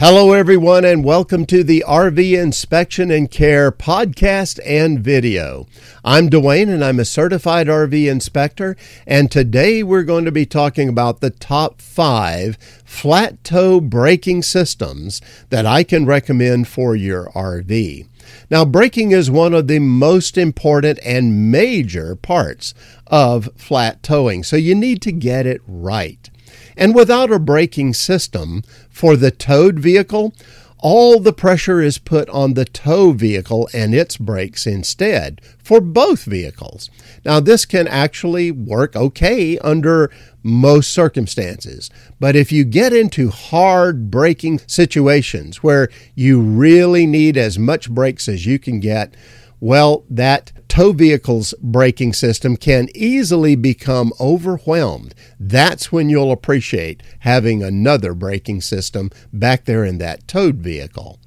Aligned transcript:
Hello, 0.00 0.32
everyone, 0.32 0.84
and 0.84 1.02
welcome 1.02 1.44
to 1.46 1.64
the 1.64 1.82
RV 1.84 2.40
Inspection 2.40 3.10
and 3.10 3.28
Care 3.28 3.72
podcast 3.72 4.60
and 4.64 5.00
video. 5.00 5.66
I'm 6.04 6.30
Dwayne, 6.30 6.72
and 6.72 6.84
I'm 6.84 7.00
a 7.00 7.04
certified 7.04 7.66
RV 7.66 8.08
inspector. 8.08 8.76
And 9.08 9.28
today 9.28 9.82
we're 9.82 10.04
going 10.04 10.24
to 10.24 10.30
be 10.30 10.46
talking 10.46 10.88
about 10.88 11.20
the 11.20 11.30
top 11.30 11.82
five 11.82 12.56
flat 12.84 13.42
tow 13.42 13.80
braking 13.80 14.44
systems 14.44 15.20
that 15.50 15.66
I 15.66 15.82
can 15.82 16.06
recommend 16.06 16.68
for 16.68 16.94
your 16.94 17.32
RV. 17.32 18.06
Now, 18.50 18.64
braking 18.64 19.10
is 19.10 19.32
one 19.32 19.52
of 19.52 19.66
the 19.66 19.80
most 19.80 20.38
important 20.38 21.00
and 21.04 21.50
major 21.50 22.14
parts 22.14 22.72
of 23.08 23.48
flat 23.56 24.04
towing, 24.04 24.44
so 24.44 24.54
you 24.54 24.76
need 24.76 25.02
to 25.02 25.10
get 25.10 25.44
it 25.44 25.60
right. 25.66 26.30
And 26.78 26.94
without 26.94 27.32
a 27.32 27.40
braking 27.40 27.92
system 27.92 28.62
for 28.88 29.16
the 29.16 29.32
towed 29.32 29.80
vehicle, 29.80 30.32
all 30.78 31.18
the 31.18 31.32
pressure 31.32 31.82
is 31.82 31.98
put 31.98 32.28
on 32.28 32.54
the 32.54 32.64
tow 32.64 33.10
vehicle 33.10 33.68
and 33.74 33.92
its 33.92 34.16
brakes 34.16 34.64
instead 34.64 35.40
for 35.62 35.80
both 35.80 36.22
vehicles. 36.22 36.88
Now, 37.24 37.40
this 37.40 37.64
can 37.64 37.88
actually 37.88 38.52
work 38.52 38.94
okay 38.94 39.58
under 39.58 40.10
most 40.44 40.92
circumstances, 40.92 41.90
but 42.20 42.36
if 42.36 42.52
you 42.52 42.62
get 42.62 42.92
into 42.92 43.30
hard 43.30 44.08
braking 44.08 44.60
situations 44.68 45.64
where 45.64 45.88
you 46.14 46.40
really 46.40 47.06
need 47.06 47.36
as 47.36 47.58
much 47.58 47.90
brakes 47.90 48.28
as 48.28 48.46
you 48.46 48.60
can 48.60 48.78
get, 48.78 49.14
well, 49.60 50.04
that 50.08 50.52
tow 50.68 50.92
vehicle's 50.92 51.54
braking 51.60 52.12
system 52.12 52.56
can 52.56 52.88
easily 52.94 53.56
become 53.56 54.12
overwhelmed. 54.20 55.14
That's 55.40 55.90
when 55.90 56.08
you'll 56.08 56.32
appreciate 56.32 57.02
having 57.20 57.62
another 57.62 58.14
braking 58.14 58.60
system 58.60 59.10
back 59.32 59.64
there 59.64 59.84
in 59.84 59.98
that 59.98 60.28
towed 60.28 60.56
vehicle. 60.56 61.18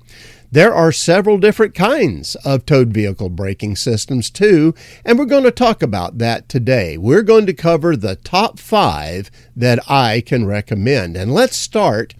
There 0.54 0.74
are 0.74 0.92
several 0.92 1.38
different 1.38 1.74
kinds 1.74 2.36
of 2.44 2.66
towed 2.66 2.94
vehicle 2.94 3.30
braking 3.30 3.78
systems 3.78 4.30
too, 4.30 4.76
and 5.06 5.18
we're 5.18 5.26
going 5.26 5.46
to 5.46 5.52
talk 5.52 5.82
about 5.82 6.18
that 6.18 6.50
today. 6.50 6.98
We're 6.98 7.24
going 7.24 7.46
to 7.46 7.54
cover 7.54 7.96
the 7.96 8.18
top 8.18 8.60
five 8.60 9.32
that 9.56 9.80
I 9.90 10.20
can 10.20 10.46
recommend. 10.46 11.16
And 11.16 11.34
let's 11.34 11.56
start 11.56 12.16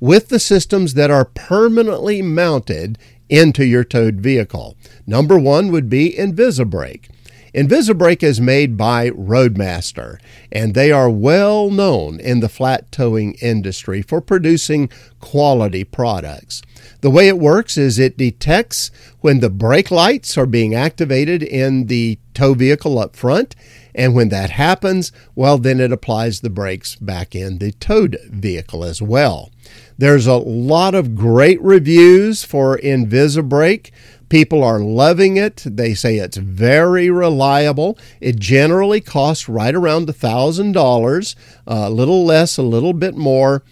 with 0.00 0.28
the 0.28 0.38
systems 0.38 0.94
that 0.94 1.10
are 1.10 1.26
permanently 1.26 2.22
mounted 2.22 2.98
into 3.28 3.64
your 3.64 3.84
towed 3.84 4.20
vehicle. 4.20 4.76
Number 5.06 5.38
one 5.38 5.70
would 5.70 5.88
be 5.88 6.14
Invisibrake. 6.16 7.08
Invisibrake 7.54 8.24
is 8.24 8.40
made 8.40 8.76
by 8.76 9.10
Roadmaster, 9.10 10.18
and 10.50 10.74
they 10.74 10.90
are 10.90 11.08
well 11.08 11.70
known 11.70 12.18
in 12.18 12.40
the 12.40 12.48
flat 12.48 12.90
towing 12.90 13.34
industry 13.34 14.02
for 14.02 14.20
producing 14.20 14.90
quality 15.20 15.84
products. 15.84 16.62
The 17.00 17.10
way 17.10 17.28
it 17.28 17.38
works 17.38 17.78
is 17.78 17.98
it 17.98 18.18
detects 18.18 18.90
when 19.20 19.38
the 19.38 19.50
brake 19.50 19.92
lights 19.92 20.36
are 20.36 20.46
being 20.46 20.74
activated 20.74 21.44
in 21.44 21.86
the 21.86 22.18
tow 22.34 22.54
vehicle 22.54 22.98
up 22.98 23.14
front, 23.14 23.54
and 23.94 24.16
when 24.16 24.30
that 24.30 24.50
happens, 24.50 25.12
well, 25.36 25.56
then 25.56 25.78
it 25.78 25.92
applies 25.92 26.40
the 26.40 26.50
brakes 26.50 26.96
back 26.96 27.36
in 27.36 27.58
the 27.58 27.70
towed 27.70 28.18
vehicle 28.28 28.82
as 28.84 29.00
well. 29.00 29.50
There's 29.96 30.26
a 30.26 30.34
lot 30.34 30.94
of 30.94 31.14
great 31.14 31.62
reviews 31.62 32.42
for 32.42 32.76
Invisibrake. 32.78 33.92
People 34.28 34.64
are 34.64 34.80
loving 34.80 35.36
it. 35.36 35.62
They 35.64 35.94
say 35.94 36.16
it's 36.16 36.36
very 36.36 37.10
reliable. 37.10 37.98
It 38.20 38.38
generally 38.38 39.00
costs 39.00 39.48
right 39.48 39.74
around 39.74 40.08
$1,000, 40.08 41.34
a 41.66 41.90
little 41.90 42.24
less, 42.24 42.56
a 42.56 42.62
little 42.62 42.92
bit 42.92 43.14
more. 43.14 43.62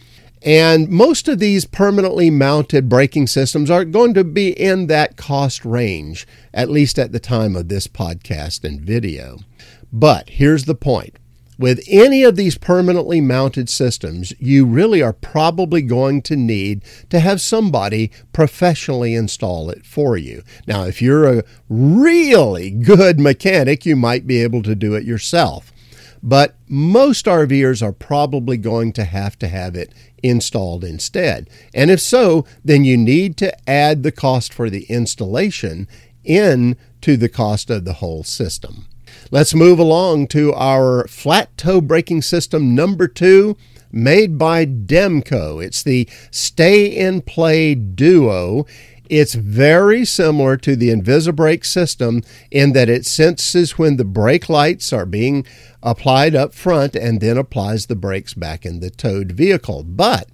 And 0.44 0.88
most 0.88 1.28
of 1.28 1.38
these 1.38 1.64
permanently 1.64 2.28
mounted 2.28 2.88
braking 2.88 3.28
systems 3.28 3.70
are 3.70 3.84
going 3.84 4.12
to 4.14 4.24
be 4.24 4.50
in 4.50 4.88
that 4.88 5.16
cost 5.16 5.64
range, 5.64 6.26
at 6.52 6.68
least 6.68 6.98
at 6.98 7.12
the 7.12 7.20
time 7.20 7.54
of 7.54 7.68
this 7.68 7.86
podcast 7.86 8.64
and 8.64 8.80
video. 8.80 9.38
But 9.92 10.30
here's 10.30 10.64
the 10.64 10.74
point 10.74 11.16
with 11.58 11.80
any 11.86 12.22
of 12.22 12.36
these 12.36 12.56
permanently 12.56 13.20
mounted 13.20 13.68
systems, 13.68 14.32
you 14.38 14.64
really 14.64 15.02
are 15.02 15.12
probably 15.12 15.82
going 15.82 16.22
to 16.22 16.36
need 16.36 16.82
to 17.10 17.20
have 17.20 17.40
somebody 17.40 18.10
professionally 18.32 19.14
install 19.14 19.70
it 19.70 19.84
for 19.84 20.16
you. 20.16 20.42
Now, 20.66 20.84
if 20.84 21.02
you're 21.02 21.38
a 21.38 21.44
really 21.68 22.70
good 22.70 23.20
mechanic, 23.20 23.84
you 23.84 23.96
might 23.96 24.26
be 24.26 24.42
able 24.42 24.62
to 24.62 24.74
do 24.74 24.94
it 24.94 25.04
yourself. 25.04 25.72
But 26.22 26.54
most 26.68 27.26
RVers 27.26 27.82
are 27.82 27.92
probably 27.92 28.56
going 28.56 28.92
to 28.92 29.04
have 29.04 29.38
to 29.40 29.48
have 29.48 29.74
it 29.74 29.92
installed 30.22 30.84
instead. 30.84 31.50
And 31.74 31.90
if 31.90 32.00
so, 32.00 32.46
then 32.64 32.84
you 32.84 32.96
need 32.96 33.36
to 33.38 33.68
add 33.68 34.02
the 34.02 34.12
cost 34.12 34.54
for 34.54 34.70
the 34.70 34.84
installation 34.84 35.88
in 36.24 36.76
to 37.00 37.16
the 37.16 37.28
cost 37.28 37.70
of 37.70 37.84
the 37.84 37.94
whole 37.94 38.22
system. 38.22 38.86
Let's 39.32 39.54
move 39.54 39.78
along 39.78 40.26
to 40.28 40.52
our 40.52 41.08
flat 41.08 41.56
tow 41.56 41.80
braking 41.80 42.20
system 42.20 42.74
number 42.74 43.08
two, 43.08 43.56
made 43.90 44.36
by 44.36 44.66
Demco. 44.66 45.64
It's 45.64 45.82
the 45.82 46.06
Stay 46.30 46.84
in 46.84 47.22
Play 47.22 47.74
Duo. 47.74 48.66
It's 49.08 49.32
very 49.32 50.04
similar 50.04 50.58
to 50.58 50.76
the 50.76 50.90
Invisibrake 50.90 51.64
system 51.64 52.20
in 52.50 52.74
that 52.74 52.90
it 52.90 53.06
senses 53.06 53.78
when 53.78 53.96
the 53.96 54.04
brake 54.04 54.50
lights 54.50 54.92
are 54.92 55.06
being 55.06 55.46
applied 55.82 56.34
up 56.34 56.52
front 56.52 56.94
and 56.94 57.22
then 57.22 57.38
applies 57.38 57.86
the 57.86 57.96
brakes 57.96 58.34
back 58.34 58.66
in 58.66 58.80
the 58.80 58.90
towed 58.90 59.32
vehicle. 59.32 59.82
But 59.82 60.28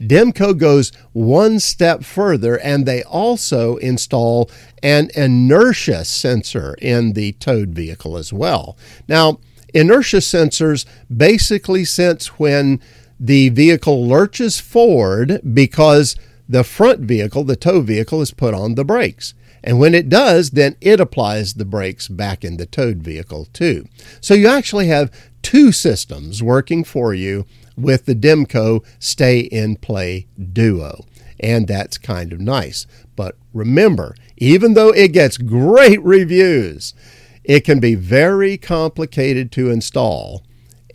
Demco 0.00 0.56
goes 0.56 0.92
one 1.12 1.60
step 1.60 2.04
further 2.04 2.58
and 2.58 2.86
they 2.86 3.02
also 3.02 3.76
install 3.76 4.50
an 4.82 5.10
inertia 5.14 6.04
sensor 6.04 6.74
in 6.80 7.12
the 7.12 7.32
towed 7.32 7.70
vehicle 7.70 8.16
as 8.16 8.32
well. 8.32 8.76
Now, 9.08 9.38
inertia 9.72 10.18
sensors 10.18 10.84
basically 11.14 11.84
sense 11.84 12.38
when 12.38 12.80
the 13.18 13.48
vehicle 13.50 14.06
lurches 14.06 14.60
forward 14.60 15.40
because 15.54 16.16
the 16.48 16.64
front 16.64 17.00
vehicle, 17.00 17.44
the 17.44 17.56
tow 17.56 17.80
vehicle, 17.80 18.20
is 18.20 18.32
put 18.32 18.54
on 18.54 18.74
the 18.74 18.84
brakes. 18.84 19.34
And 19.62 19.78
when 19.78 19.94
it 19.94 20.10
does, 20.10 20.50
then 20.50 20.76
it 20.82 21.00
applies 21.00 21.54
the 21.54 21.64
brakes 21.64 22.06
back 22.06 22.44
in 22.44 22.58
the 22.58 22.66
towed 22.66 22.98
vehicle 22.98 23.46
too. 23.46 23.86
So 24.20 24.34
you 24.34 24.46
actually 24.46 24.88
have 24.88 25.10
two 25.40 25.72
systems 25.72 26.42
working 26.42 26.84
for 26.84 27.14
you 27.14 27.46
with 27.76 28.06
the 28.06 28.14
Demco 28.14 28.84
Stay 28.98 29.40
in 29.40 29.76
Play 29.76 30.26
Duo. 30.52 31.04
And 31.40 31.66
that's 31.66 31.98
kind 31.98 32.32
of 32.32 32.40
nice. 32.40 32.86
But 33.16 33.36
remember, 33.52 34.14
even 34.36 34.74
though 34.74 34.90
it 34.90 35.12
gets 35.12 35.36
great 35.36 36.02
reviews, 36.02 36.94
it 37.42 37.60
can 37.60 37.80
be 37.80 37.94
very 37.94 38.56
complicated 38.56 39.52
to 39.52 39.70
install. 39.70 40.42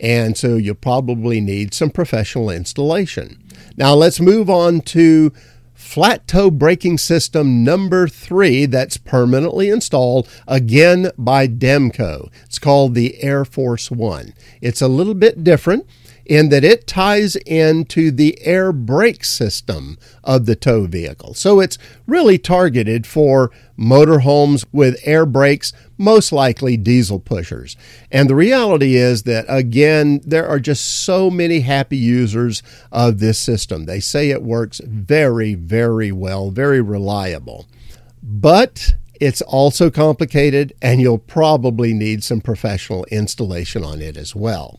And 0.00 0.36
so 0.36 0.56
you'll 0.56 0.74
probably 0.74 1.40
need 1.40 1.74
some 1.74 1.90
professional 1.90 2.50
installation. 2.50 3.42
Now 3.76 3.94
let's 3.94 4.20
move 4.20 4.48
on 4.48 4.80
to 4.82 5.32
flat 5.74 6.26
tow 6.26 6.50
braking 6.50 6.98
system 6.98 7.64
number 7.64 8.06
three 8.06 8.66
that's 8.66 8.96
permanently 8.96 9.68
installed 9.68 10.28
again 10.46 11.10
by 11.16 11.48
Demco. 11.48 12.30
It's 12.44 12.58
called 12.58 12.94
the 12.94 13.22
Air 13.22 13.44
Force 13.44 13.90
One. 13.90 14.34
It's 14.60 14.82
a 14.82 14.88
little 14.88 15.14
bit 15.14 15.42
different 15.42 15.86
in 16.30 16.48
that 16.48 16.62
it 16.62 16.86
ties 16.86 17.34
into 17.34 18.12
the 18.12 18.40
air 18.42 18.72
brake 18.72 19.24
system 19.24 19.98
of 20.22 20.46
the 20.46 20.54
tow 20.54 20.86
vehicle. 20.86 21.34
So 21.34 21.58
it's 21.58 21.76
really 22.06 22.38
targeted 22.38 23.04
for 23.04 23.50
motorhomes 23.76 24.64
with 24.70 25.00
air 25.02 25.26
brakes, 25.26 25.72
most 25.98 26.30
likely 26.30 26.76
diesel 26.76 27.18
pushers. 27.18 27.76
And 28.12 28.30
the 28.30 28.36
reality 28.36 28.94
is 28.94 29.24
that, 29.24 29.44
again, 29.48 30.20
there 30.24 30.46
are 30.46 30.60
just 30.60 31.02
so 31.02 31.30
many 31.30 31.60
happy 31.60 31.96
users 31.96 32.62
of 32.92 33.18
this 33.18 33.40
system. 33.40 33.86
They 33.86 33.98
say 33.98 34.30
it 34.30 34.44
works 34.44 34.80
very, 34.84 35.54
very 35.54 36.12
well, 36.12 36.52
very 36.52 36.80
reliable. 36.80 37.66
But 38.22 38.94
it's 39.20 39.42
also 39.42 39.90
complicated, 39.90 40.74
and 40.80 41.00
you'll 41.00 41.18
probably 41.18 41.92
need 41.92 42.22
some 42.22 42.40
professional 42.40 43.04
installation 43.06 43.82
on 43.82 44.00
it 44.00 44.16
as 44.16 44.36
well. 44.36 44.78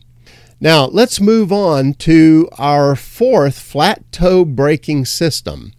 Now, 0.62 0.86
let's 0.86 1.20
move 1.20 1.50
on 1.50 1.94
to 1.94 2.48
our 2.56 2.94
fourth 2.94 3.58
flat 3.58 4.04
tow 4.12 4.44
braking 4.44 5.06
system, 5.06 5.72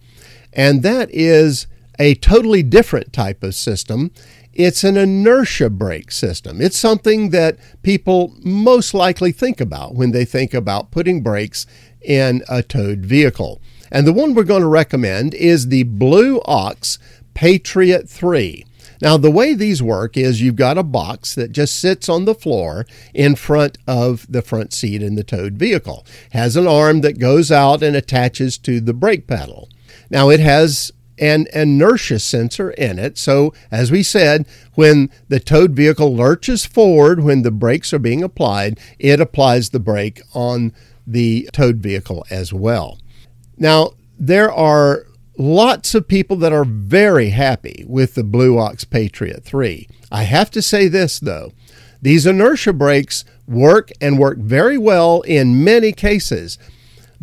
and 0.52 0.82
that 0.82 1.08
is 1.10 1.66
a 1.98 2.16
totally 2.16 2.62
different 2.62 3.10
type 3.10 3.42
of 3.42 3.54
system. 3.54 4.10
It's 4.52 4.84
an 4.84 4.98
inertia 4.98 5.70
brake 5.70 6.12
system. 6.12 6.60
It's 6.60 6.76
something 6.76 7.30
that 7.30 7.56
people 7.82 8.34
most 8.42 8.92
likely 8.92 9.32
think 9.32 9.58
about 9.58 9.94
when 9.94 10.10
they 10.12 10.26
think 10.26 10.52
about 10.52 10.90
putting 10.90 11.22
brakes 11.22 11.66
in 12.02 12.42
a 12.46 12.62
towed 12.62 13.06
vehicle. 13.06 13.62
And 13.90 14.06
the 14.06 14.12
one 14.12 14.34
we're 14.34 14.44
going 14.44 14.60
to 14.60 14.68
recommend 14.68 15.32
is 15.32 15.68
the 15.68 15.84
Blue 15.84 16.42
Ox 16.44 16.98
Patriot 17.32 18.06
3. 18.06 18.66
Now, 19.04 19.18
the 19.18 19.30
way 19.30 19.52
these 19.52 19.82
work 19.82 20.16
is 20.16 20.40
you've 20.40 20.56
got 20.56 20.78
a 20.78 20.82
box 20.82 21.34
that 21.34 21.52
just 21.52 21.78
sits 21.78 22.08
on 22.08 22.24
the 22.24 22.34
floor 22.34 22.86
in 23.12 23.34
front 23.34 23.76
of 23.86 24.26
the 24.32 24.40
front 24.40 24.72
seat 24.72 25.02
in 25.02 25.14
the 25.14 25.22
towed 25.22 25.58
vehicle. 25.58 26.06
Has 26.30 26.56
an 26.56 26.66
arm 26.66 27.02
that 27.02 27.18
goes 27.18 27.52
out 27.52 27.82
and 27.82 27.94
attaches 27.94 28.56
to 28.58 28.80
the 28.80 28.94
brake 28.94 29.26
pedal. 29.26 29.68
Now, 30.08 30.30
it 30.30 30.40
has 30.40 30.90
an 31.18 31.48
inertia 31.52 32.18
sensor 32.18 32.70
in 32.70 32.98
it. 32.98 33.18
So, 33.18 33.52
as 33.70 33.92
we 33.92 34.02
said, 34.02 34.46
when 34.72 35.10
the 35.28 35.38
towed 35.38 35.72
vehicle 35.72 36.16
lurches 36.16 36.64
forward 36.64 37.22
when 37.22 37.42
the 37.42 37.50
brakes 37.50 37.92
are 37.92 37.98
being 37.98 38.22
applied, 38.22 38.80
it 38.98 39.20
applies 39.20 39.68
the 39.68 39.80
brake 39.80 40.22
on 40.32 40.72
the 41.06 41.46
towed 41.52 41.76
vehicle 41.76 42.24
as 42.30 42.54
well. 42.54 42.98
Now, 43.58 43.90
there 44.18 44.50
are 44.50 45.04
lots 45.36 45.94
of 45.94 46.08
people 46.08 46.36
that 46.36 46.52
are 46.52 46.64
very 46.64 47.30
happy 47.30 47.84
with 47.88 48.14
the 48.14 48.24
Blue 48.24 48.58
Ox 48.58 48.84
Patriot 48.84 49.44
3. 49.44 49.88
I 50.10 50.22
have 50.24 50.50
to 50.52 50.62
say 50.62 50.88
this 50.88 51.18
though. 51.18 51.52
These 52.02 52.26
inertia 52.26 52.72
brakes 52.72 53.24
work 53.46 53.90
and 54.00 54.18
work 54.18 54.38
very 54.38 54.76
well 54.78 55.22
in 55.22 55.64
many 55.64 55.92
cases, 55.92 56.58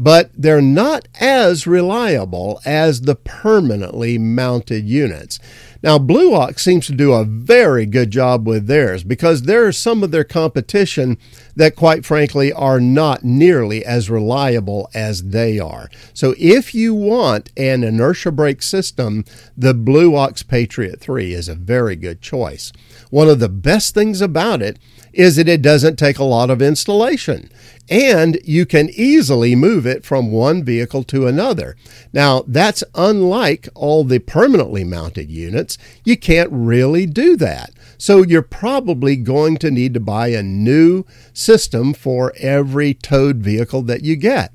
but 0.02 0.32
they're 0.36 0.64
not 0.64 1.08
as 1.20 1.68
reliable 1.68 2.60
as 2.66 3.02
the 3.02 3.14
permanently 3.14 4.18
mounted 4.18 4.84
units. 4.84 5.38
Now, 5.84 6.00
Blue 6.00 6.34
Ox 6.34 6.64
seems 6.64 6.88
to 6.88 6.94
do 6.94 7.14
a 7.14 7.24
very 7.24 7.86
good 7.86 8.10
job 8.10 8.48
with 8.48 8.66
theirs 8.66 9.04
because 9.04 9.44
there 9.44 9.66
are 9.68 9.72
some 9.72 10.04
of 10.04 10.10
their 10.10 10.24
competition 10.24 11.20
that, 11.56 11.76
quite 11.76 12.04
frankly, 12.04 12.52
are 12.52 12.80
not 12.80 13.24
nearly 13.24 13.86
as 13.86 14.10
reliable 14.10 14.90
as 14.96 15.30
they 15.30 15.60
are. 15.60 15.88
So, 16.16 16.34
if 16.40 16.74
you 16.74 16.96
want 16.96 17.52
an 17.56 17.84
inertia 17.84 18.32
brake 18.32 18.64
system, 18.64 19.24
the 19.56 19.76
Blue 19.76 20.16
Ox 20.16 20.42
Patriot 20.42 21.00
3 21.00 21.34
is 21.34 21.48
a 21.48 21.56
very 21.56 21.96
good 21.96 22.22
choice. 22.22 22.72
One 23.12 23.30
of 23.30 23.40
the 23.40 23.50
best 23.50 23.94
things 23.94 24.20
about 24.20 24.64
it 24.64 24.80
is 25.14 25.36
that 25.36 25.50
it 25.50 25.62
doesn't 25.62 25.98
take 25.98 26.18
a 26.18 26.24
lot 26.24 26.50
of 26.50 26.62
installation 26.62 27.52
and 27.92 28.40
you 28.46 28.66
can 28.66 28.90
easily 28.94 29.54
move 29.54 29.86
it 29.86 30.06
from 30.06 30.32
one 30.32 30.64
vehicle 30.64 31.04
to 31.04 31.28
another. 31.28 31.76
Now, 32.14 32.46
that's 32.48 32.86
unlike 32.96 33.68
all 33.76 34.06
the 34.06 34.20
permanently 34.20 34.86
mounted 34.86 35.30
units. 35.30 35.78
You 36.06 36.16
can't 36.16 36.50
really 36.54 37.06
do 37.06 37.36
that. 37.36 37.72
So, 37.98 38.24
you're 38.24 38.42
probably 38.44 39.18
going 39.18 39.58
to 39.58 39.70
need 39.70 39.94
to 39.94 40.00
buy 40.00 40.30
a 40.30 40.42
new 40.42 41.06
system 41.34 41.94
for 41.94 42.34
every 42.38 42.94
towed 42.94 43.38
vehicle 43.38 43.82
that 43.84 44.04
you 44.04 44.16
get. 44.16 44.54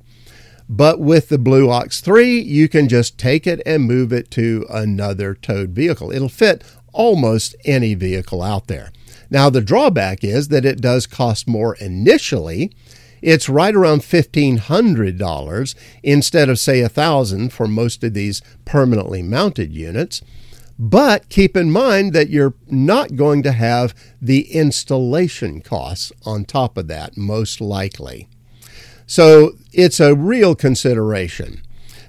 But 0.66 0.98
with 0.98 1.28
the 1.28 1.38
Blue 1.38 1.70
Ox 1.70 2.00
3, 2.00 2.40
you 2.40 2.68
can 2.70 2.88
just 2.88 3.18
take 3.18 3.46
it 3.46 3.60
and 3.66 3.84
move 3.84 4.14
it 4.14 4.30
to 4.32 4.66
another 4.70 5.34
towed 5.34 5.70
vehicle. 5.70 6.10
It'll 6.10 6.30
fit 6.30 6.64
almost 6.92 7.54
any 7.66 7.94
vehicle 7.94 8.42
out 8.42 8.66
there. 8.66 8.92
Now, 9.28 9.50
the 9.50 9.60
drawback 9.60 10.24
is 10.24 10.48
that 10.48 10.64
it 10.64 10.80
does 10.80 11.06
cost 11.06 11.46
more 11.46 11.74
initially. 11.76 12.72
It's 13.26 13.48
right 13.48 13.74
around 13.74 14.02
$1,500 14.02 15.74
instead 16.04 16.48
of, 16.48 16.60
say, 16.60 16.80
1000 16.82 17.52
for 17.52 17.66
most 17.66 18.04
of 18.04 18.14
these 18.14 18.40
permanently 18.64 19.20
mounted 19.20 19.72
units. 19.72 20.22
But 20.78 21.28
keep 21.28 21.56
in 21.56 21.72
mind 21.72 22.12
that 22.12 22.30
you're 22.30 22.54
not 22.68 23.16
going 23.16 23.42
to 23.42 23.50
have 23.50 23.96
the 24.22 24.42
installation 24.52 25.60
costs 25.60 26.12
on 26.24 26.44
top 26.44 26.78
of 26.78 26.86
that, 26.86 27.16
most 27.16 27.60
likely. 27.60 28.28
So 29.08 29.56
it's 29.72 29.98
a 29.98 30.14
real 30.14 30.54
consideration. 30.54 31.62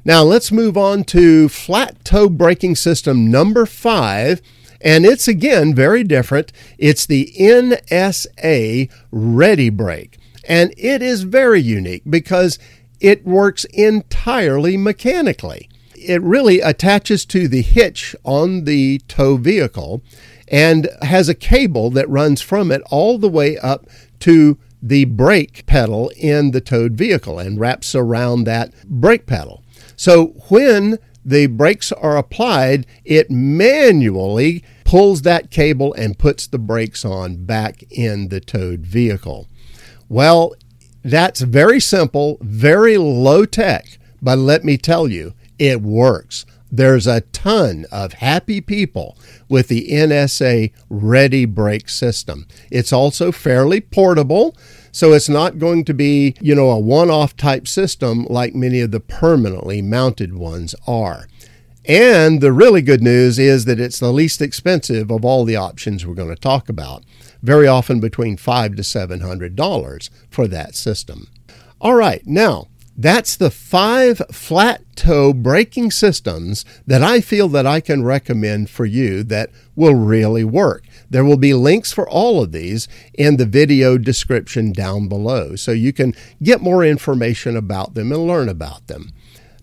Now 0.06 0.22
let's 0.22 0.52
move 0.52 0.78
on 0.78 1.04
to 1.06 1.50
flat 1.50 2.06
tow 2.06 2.30
braking 2.30 2.76
system 2.76 3.32
number 3.32 3.66
five 3.66 4.40
and 4.80 5.04
it's 5.04 5.28
again 5.28 5.74
very 5.74 6.04
different. 6.04 6.54
It's 6.78 7.08
the 7.08 7.34
NSA 7.40 8.92
Ready 9.10 9.70
Brake. 9.72 10.20
And 10.48 10.74
it 10.78 11.02
is 11.02 11.24
very 11.24 11.62
unique 11.62 12.04
because 12.10 12.58
it 13.00 13.26
works 13.26 13.66
entirely 13.66 14.78
mechanically. 14.78 15.70
It 15.96 16.22
really 16.22 16.62
attaches 16.62 17.26
to 17.26 17.48
the 17.48 17.62
hitch 17.62 18.16
on 18.24 18.64
the 18.64 19.00
tow 19.08 19.38
vehicle 19.38 20.02
and 20.48 20.90
has 21.02 21.28
a 21.28 21.36
cable 21.36 21.90
that 21.92 22.10
runs 22.10 22.42
from 22.42 22.72
it 22.72 22.82
all 22.90 23.18
the 23.18 23.30
way 23.30 23.58
up 23.58 23.86
to 24.20 24.58
the 24.82 25.06
brake 25.06 25.66
pedal 25.66 26.12
in 26.16 26.52
the 26.52 26.62
towed 26.62 26.94
vehicle 26.94 27.40
and 27.40 27.60
wraps 27.60 27.94
around 27.94 28.44
that 28.44 28.72
brake 28.86 29.26
pedal. 29.26 29.64
So 29.96 30.28
when 30.50 31.00
the 31.26 31.48
brakes 31.48 31.92
are 31.92 32.18
applied, 32.18 32.86
it 33.04 33.30
manually 33.30 34.64
pulls 34.86 35.24
that 35.24 35.52
cable 35.52 35.94
and 35.96 36.18
puts 36.18 36.48
the 36.48 36.60
brakes 36.60 37.04
on 37.04 37.44
back 37.44 37.84
in 37.92 38.30
the 38.30 38.40
towed 38.40 38.82
vehicle. 38.82 39.48
Well, 40.10 40.54
that's 41.04 41.42
very 41.42 41.80
simple, 41.80 42.38
very 42.42 42.98
low 42.98 43.46
tech, 43.46 43.98
but 44.22 44.38
let 44.38 44.64
me 44.64 44.78
tell 44.78 45.08
you, 45.08 45.34
it 45.60 45.82
works. 45.82 46.46
There's 46.72 47.08
a 47.08 47.22
ton 47.22 47.86
of 47.92 48.14
happy 48.14 48.60
people 48.60 49.18
with 49.48 49.70
the 49.70 49.88
NSA 49.90 50.74
Ready 50.90 51.46
Brake 51.46 51.88
system. 51.88 52.46
It's 52.70 52.92
also 52.92 53.32
fairly 53.32 53.80
portable, 53.80 54.56
so 54.92 55.14
it's 55.14 55.30
not 55.30 55.60
going 55.60 55.86
to 55.86 55.94
be, 55.94 56.36
you 56.42 56.56
know, 56.56 56.70
a 56.70 56.80
one-off 56.80 57.38
type 57.38 57.68
system 57.68 58.26
like 58.30 58.54
many 58.54 58.82
of 58.82 58.92
the 58.92 59.00
permanently 59.00 59.82
mounted 59.82 60.36
ones 60.36 60.76
are. 60.86 61.28
And 61.86 62.42
the 62.42 62.52
really 62.52 62.82
good 62.82 63.02
news 63.02 63.40
is 63.40 63.64
that 63.64 63.80
it's 63.80 64.00
the 64.00 64.12
least 64.12 64.42
expensive 64.42 65.10
of 65.10 65.24
all 65.24 65.46
the 65.46 65.56
options 65.56 66.06
we're 66.06 66.16
going 66.16 66.36
to 66.36 66.36
talk 66.36 66.68
about. 66.68 67.06
Very 67.48 67.66
often 67.66 68.02
between 68.02 68.36
five 68.36 68.76
to 68.76 68.84
seven 68.84 69.22
hundred 69.22 69.56
dollars 69.56 70.10
for 70.30 70.50
that 70.50 70.76
system. 70.76 71.30
All 71.80 71.94
right, 71.94 72.22
now 72.28 72.68
that's 72.98 73.38
the 73.38 73.50
five 73.50 74.22
flat 74.34 74.84
tow 74.98 75.32
braking 75.32 75.92
systems 75.92 76.66
that 76.86 77.02
I 77.02 77.22
feel 77.22 77.48
that 77.48 77.66
I 77.66 77.80
can 77.80 78.04
recommend 78.04 78.70
for 78.70 78.86
you 78.86 79.24
that 79.24 79.52
will 79.78 79.96
really 79.96 80.44
work. 80.44 80.84
There 81.10 81.24
will 81.24 81.38
be 81.38 81.54
links 81.54 81.94
for 81.94 82.10
all 82.10 82.44
of 82.44 82.52
these 82.52 82.90
in 83.14 83.38
the 83.38 83.46
video 83.46 83.98
description 83.98 84.74
down 84.74 85.08
below 85.08 85.56
so 85.56 85.72
you 85.72 85.94
can 85.94 86.16
get 86.44 86.60
more 86.60 86.84
information 86.84 87.56
about 87.56 87.94
them 87.94 88.12
and 88.12 88.28
learn 88.28 88.50
about 88.50 88.88
them. 88.88 89.14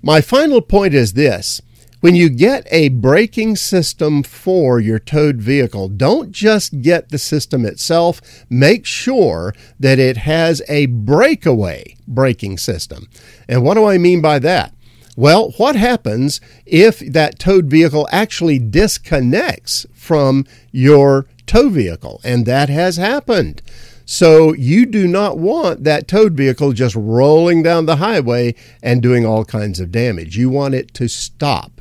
My 0.00 0.22
final 0.22 0.62
point 0.62 0.94
is 0.94 1.12
this 1.12 1.60
when 2.05 2.15
you 2.15 2.29
get 2.29 2.69
a 2.71 2.91
braking 2.91 3.56
system 3.56 4.23
for 4.23 4.79
your 4.79 4.99
towed 4.99 5.37
vehicle, 5.37 5.89
don't 5.89 6.33
just 6.33 6.83
get 6.83 7.09
the 7.09 7.17
system 7.17 7.65
itself. 7.65 8.21
Make 8.51 8.85
sure 8.85 9.55
that 9.81 9.99
it 9.99 10.19
has 10.19 10.61
a 10.69 10.84
breakaway 10.84 11.96
braking 12.06 12.58
system. 12.58 13.08
And 13.49 13.63
what 13.63 13.73
do 13.77 13.87
I 13.87 13.96
mean 13.96 14.20
by 14.20 14.39
that? 14.41 14.75
Well, 15.17 15.53
what 15.53 15.77
happens 15.77 16.43
if 16.67 16.99
that 16.99 17.39
towed 17.39 17.70
vehicle 17.70 18.06
actually 18.13 18.58
disconnects 18.58 19.87
from 19.94 20.44
your 20.73 21.25
tow 21.46 21.70
vehicle? 21.70 22.20
And 22.23 22.44
that 22.44 22.69
has 22.69 22.99
happened. 22.99 23.63
So 24.05 24.53
you 24.53 24.84
do 24.84 25.08
not 25.08 25.39
want 25.39 25.84
that 25.84 26.06
towed 26.06 26.34
vehicle 26.34 26.75
just 26.75 26.96
rolling 26.96 27.63
down 27.63 27.87
the 27.87 27.96
highway 27.96 28.56
and 28.82 29.01
doing 29.01 29.25
all 29.25 29.46
kinds 29.46 29.81
of 29.81 29.91
damage. 29.91 30.37
You 30.37 30.51
want 30.51 30.75
it 30.75 30.93
to 30.93 31.08
stop. 31.08 31.73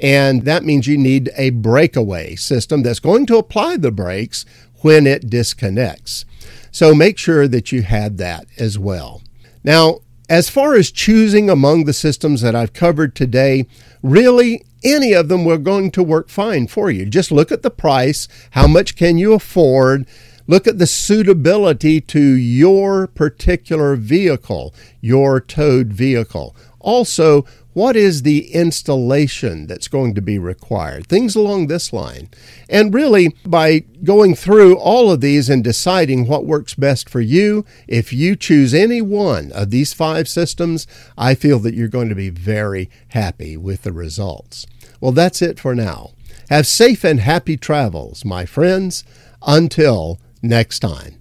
And 0.00 0.44
that 0.44 0.64
means 0.64 0.86
you 0.86 0.96
need 0.96 1.30
a 1.36 1.50
breakaway 1.50 2.34
system 2.34 2.82
that's 2.82 3.00
going 3.00 3.26
to 3.26 3.36
apply 3.36 3.76
the 3.76 3.92
brakes 3.92 4.46
when 4.82 5.06
it 5.06 5.28
disconnects. 5.28 6.24
So 6.70 6.94
make 6.94 7.18
sure 7.18 7.46
that 7.48 7.72
you 7.72 7.82
had 7.82 8.18
that 8.18 8.46
as 8.58 8.78
well. 8.78 9.22
Now, 9.62 9.98
as 10.28 10.48
far 10.48 10.74
as 10.74 10.90
choosing 10.90 11.50
among 11.50 11.84
the 11.84 11.92
systems 11.92 12.40
that 12.40 12.54
I've 12.54 12.72
covered 12.72 13.14
today, 13.14 13.66
really 14.02 14.64
any 14.82 15.12
of 15.12 15.28
them 15.28 15.44
were 15.44 15.58
going 15.58 15.90
to 15.90 16.02
work 16.02 16.28
fine 16.28 16.66
for 16.68 16.90
you. 16.90 17.04
Just 17.04 17.32
look 17.32 17.52
at 17.52 17.62
the 17.62 17.70
price, 17.70 18.28
how 18.52 18.66
much 18.66 18.96
can 18.96 19.18
you 19.18 19.34
afford, 19.34 20.06
look 20.50 20.66
at 20.66 20.78
the 20.78 20.86
suitability 20.86 22.00
to 22.00 22.20
your 22.20 23.06
particular 23.06 23.94
vehicle, 23.94 24.74
your 25.00 25.40
towed 25.40 25.92
vehicle. 25.92 26.56
Also, 26.80 27.46
what 27.72 27.94
is 27.94 28.22
the 28.22 28.52
installation 28.52 29.68
that's 29.68 29.86
going 29.86 30.12
to 30.16 30.20
be 30.20 30.40
required? 30.40 31.06
Things 31.06 31.36
along 31.36 31.68
this 31.68 31.92
line. 31.92 32.28
And 32.68 32.92
really, 32.92 33.28
by 33.46 33.84
going 34.02 34.34
through 34.34 34.76
all 34.76 35.12
of 35.12 35.20
these 35.20 35.48
and 35.48 35.62
deciding 35.62 36.26
what 36.26 36.44
works 36.44 36.74
best 36.74 37.08
for 37.08 37.20
you, 37.20 37.64
if 37.86 38.12
you 38.12 38.34
choose 38.34 38.74
any 38.74 39.00
one 39.00 39.52
of 39.52 39.70
these 39.70 39.92
five 39.92 40.28
systems, 40.28 40.88
I 41.16 41.36
feel 41.36 41.60
that 41.60 41.74
you're 41.74 41.86
going 41.86 42.08
to 42.08 42.16
be 42.16 42.28
very 42.30 42.90
happy 43.10 43.56
with 43.56 43.82
the 43.82 43.92
results. 43.92 44.66
Well, 45.00 45.12
that's 45.12 45.42
it 45.42 45.60
for 45.60 45.76
now. 45.76 46.10
Have 46.48 46.66
safe 46.66 47.04
and 47.04 47.20
happy 47.20 47.56
travels, 47.56 48.24
my 48.24 48.46
friends. 48.46 49.04
Until 49.46 50.18
next 50.42 50.80
time. 50.80 51.20